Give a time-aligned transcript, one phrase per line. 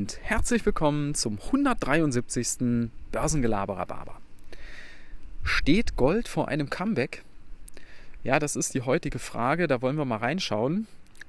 [0.00, 2.88] und herzlich willkommen zum 173.
[3.12, 4.18] Börsengelaberer.
[5.42, 7.22] Steht Gold vor einem Comeback?
[8.24, 10.86] Ja, das ist die heutige Frage, da wollen wir mal reinschauen.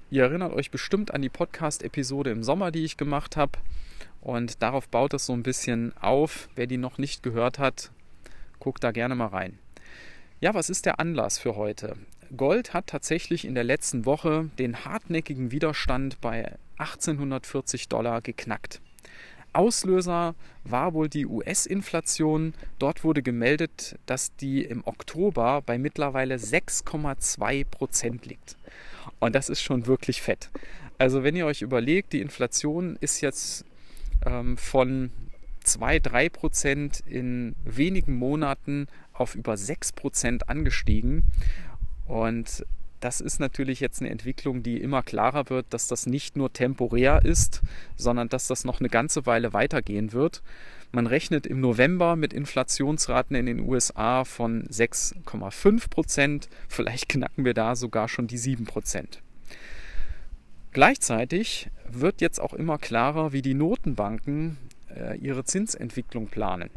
[0.09, 3.59] Ihr erinnert euch bestimmt an die Podcast-Episode im Sommer, die ich gemacht habe.
[4.21, 6.48] Und darauf baut es so ein bisschen auf.
[6.55, 7.91] Wer die noch nicht gehört hat,
[8.59, 9.59] guckt da gerne mal rein.
[10.40, 11.98] Ja, was ist der Anlass für heute?
[12.36, 18.81] Gold hat tatsächlich in der letzten Woche den hartnäckigen Widerstand bei 1840 Dollar geknackt.
[19.54, 22.54] Auslöser war wohl die US-Inflation.
[22.80, 28.55] Dort wurde gemeldet, dass die im Oktober bei mittlerweile 6,2 Prozent liegt.
[29.20, 30.49] Und das ist schon wirklich fett.
[30.98, 33.66] Also wenn ihr euch überlegt, die Inflation ist jetzt
[34.26, 35.12] ähm, von
[35.63, 41.23] 2, 3 Prozent in wenigen Monaten auf über 6 Prozent angestiegen.
[42.11, 42.65] Und
[42.99, 47.23] das ist natürlich jetzt eine Entwicklung, die immer klarer wird, dass das nicht nur temporär
[47.23, 47.62] ist,
[47.95, 50.43] sondern dass das noch eine ganze Weile weitergehen wird.
[50.91, 56.49] Man rechnet im November mit Inflationsraten in den USA von 6,5 Prozent.
[56.68, 59.21] Vielleicht knacken wir da sogar schon die 7 Prozent.
[60.73, 64.57] Gleichzeitig wird jetzt auch immer klarer, wie die Notenbanken
[64.94, 66.69] äh, ihre Zinsentwicklung planen.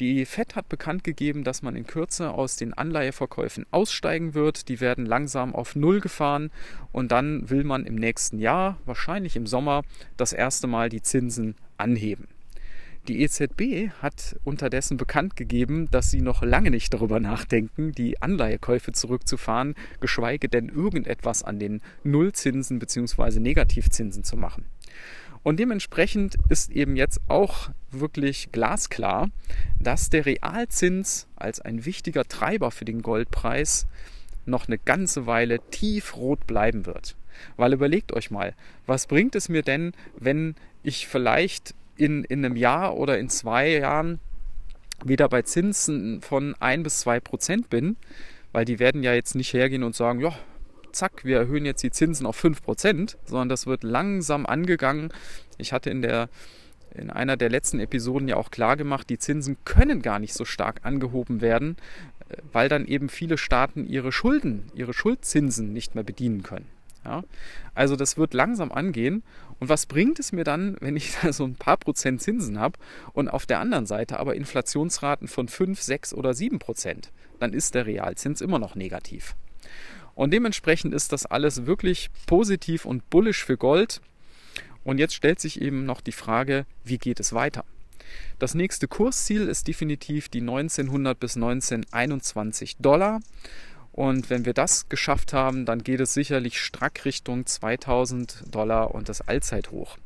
[0.00, 4.70] Die FED hat bekannt gegeben, dass man in Kürze aus den Anleiheverkäufen aussteigen wird.
[4.70, 6.50] Die werden langsam auf Null gefahren
[6.90, 9.82] und dann will man im nächsten Jahr, wahrscheinlich im Sommer,
[10.16, 12.28] das erste Mal die Zinsen anheben.
[13.08, 18.92] Die EZB hat unterdessen bekannt gegeben, dass sie noch lange nicht darüber nachdenken, die Anleihekäufe
[18.92, 23.38] zurückzufahren, geschweige denn irgendetwas an den Nullzinsen bzw.
[23.38, 24.64] Negativzinsen zu machen.
[25.42, 29.30] Und dementsprechend ist eben jetzt auch wirklich glasklar,
[29.78, 33.86] dass der Realzins als ein wichtiger Treiber für den Goldpreis
[34.44, 37.16] noch eine ganze Weile tiefrot bleiben wird.
[37.56, 38.54] Weil überlegt euch mal,
[38.86, 43.70] was bringt es mir denn, wenn ich vielleicht in, in einem Jahr oder in zwei
[43.70, 44.18] Jahren
[45.04, 47.96] wieder bei Zinsen von ein bis zwei Prozent bin,
[48.52, 50.34] weil die werden ja jetzt nicht hergehen und sagen, ja,
[50.92, 55.12] zack, wir erhöhen jetzt die Zinsen auf 5%, sondern das wird langsam angegangen.
[55.58, 56.28] Ich hatte in der
[56.94, 60.44] in einer der letzten Episoden ja auch klar gemacht, die Zinsen können gar nicht so
[60.44, 61.76] stark angehoben werden,
[62.28, 66.66] äh, weil dann eben viele Staaten ihre Schulden, ihre Schuldzinsen nicht mehr bedienen können.
[67.04, 67.22] Ja?
[67.74, 69.22] Also das wird langsam angehen.
[69.58, 72.78] Und was bringt es mir dann, wenn ich da so ein paar Prozent Zinsen habe
[73.12, 77.12] und auf der anderen Seite aber Inflationsraten von 5, 6 oder 7 Prozent?
[77.38, 79.34] Dann ist der Realzins immer noch negativ.
[80.14, 84.00] Und dementsprechend ist das alles wirklich positiv und bullisch für Gold.
[84.84, 87.64] Und jetzt stellt sich eben noch die Frage, wie geht es weiter?
[88.38, 93.20] Das nächste Kursziel ist definitiv die 1900 bis 1921 Dollar.
[93.92, 99.08] Und wenn wir das geschafft haben, dann geht es sicherlich strack Richtung 2000 Dollar und
[99.08, 99.98] das Allzeithoch.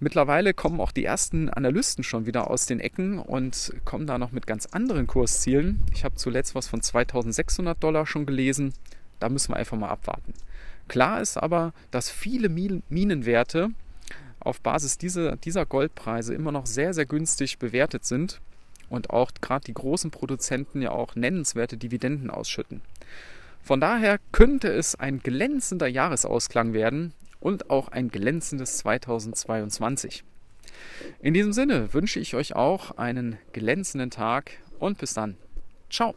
[0.00, 4.30] Mittlerweile kommen auch die ersten Analysten schon wieder aus den Ecken und kommen da noch
[4.30, 5.82] mit ganz anderen Kurszielen.
[5.92, 8.72] Ich habe zuletzt was von 2600 Dollar schon gelesen.
[9.18, 10.34] Da müssen wir einfach mal abwarten.
[10.86, 13.70] Klar ist aber, dass viele Minenwerte
[14.38, 18.40] auf Basis dieser, dieser Goldpreise immer noch sehr, sehr günstig bewertet sind
[18.88, 22.80] und auch gerade die großen Produzenten ja auch nennenswerte Dividenden ausschütten.
[23.62, 30.24] Von daher könnte es ein glänzender Jahresausklang werden, und auch ein glänzendes 2022.
[31.20, 35.36] In diesem Sinne wünsche ich euch auch einen glänzenden Tag und bis dann.
[35.90, 36.14] Ciao.